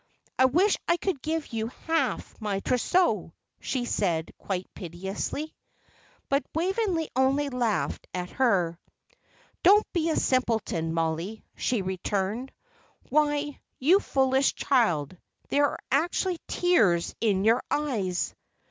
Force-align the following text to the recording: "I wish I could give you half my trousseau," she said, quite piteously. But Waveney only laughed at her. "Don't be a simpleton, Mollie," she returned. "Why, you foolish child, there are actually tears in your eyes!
"I 0.39 0.45
wish 0.45 0.77
I 0.87 0.97
could 0.97 1.21
give 1.21 1.53
you 1.53 1.67
half 1.85 2.35
my 2.41 2.59
trousseau," 2.61 3.33
she 3.59 3.85
said, 3.85 4.31
quite 4.39 4.65
piteously. 4.73 5.53
But 6.27 6.43
Waveney 6.55 7.09
only 7.15 7.49
laughed 7.49 8.07
at 8.11 8.31
her. 8.31 8.79
"Don't 9.61 9.85
be 9.93 10.09
a 10.09 10.15
simpleton, 10.15 10.95
Mollie," 10.95 11.43
she 11.55 11.83
returned. 11.83 12.51
"Why, 13.09 13.59
you 13.77 13.99
foolish 13.99 14.55
child, 14.55 15.15
there 15.49 15.67
are 15.69 15.79
actually 15.91 16.39
tears 16.47 17.13
in 17.21 17.43
your 17.45 17.61
eyes! 17.69 18.33